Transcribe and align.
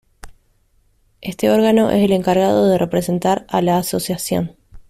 Este 1.21 1.51
órgano 1.51 1.91
es 1.91 2.03
el 2.03 2.11
encargado 2.11 2.67
de 2.67 2.79
representar 2.79 3.45
a 3.49 3.61
la 3.61 3.77
Asociación. 3.77 4.55